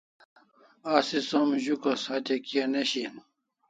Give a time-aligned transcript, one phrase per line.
[0.95, 3.15] Asi som zukas hatya kia ne shian